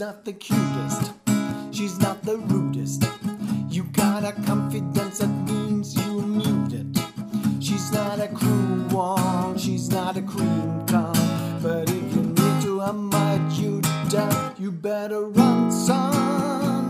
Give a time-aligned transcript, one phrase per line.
[0.00, 1.12] not the cutest,
[1.72, 3.04] she's not the rudest.
[3.68, 6.86] You got a confidence that means you mute it.
[7.62, 11.60] She's not a cruel one, she's not a cream cone.
[11.60, 16.88] But if you need to unmute you down, you better run, son.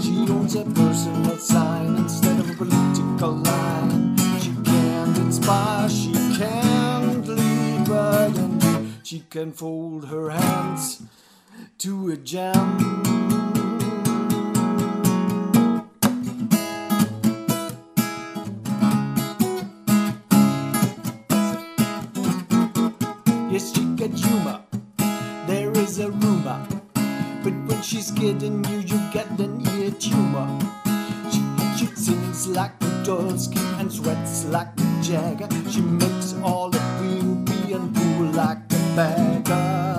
[0.00, 4.16] She owns a personal sign instead of a political line.
[4.40, 8.32] She can't inspire, she can't lead, but
[9.04, 11.02] she can fold her hands
[11.78, 12.54] to a jam.
[23.50, 24.60] Yes, she got humor.
[25.46, 26.66] There is a rumor.
[27.42, 30.48] But when she's kidding you, you get an ear tumor.
[31.30, 31.40] She,
[31.78, 35.48] she sings like a Dusky and sweats like Jagger.
[35.70, 39.95] She makes all the queen bee and boo like a beggar.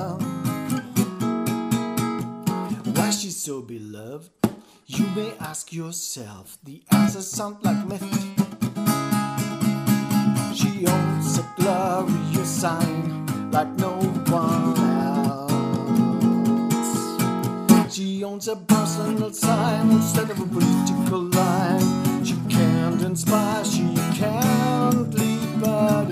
[3.08, 4.30] Why she's so beloved?
[4.86, 6.58] You may ask yourself.
[6.66, 8.04] The answer sounds like myth.
[10.54, 13.94] She owns a glorious sign like no
[14.28, 15.56] one else.
[17.96, 22.26] She owns a personal sign instead of a political line.
[22.26, 26.12] She can't inspire, she can't lead, but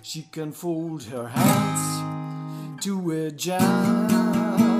[0.00, 4.71] she can fold her hands to a jam.